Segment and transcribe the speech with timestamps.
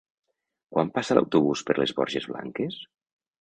[0.75, 2.81] Quan passa l'autobús per les Borges Blanques?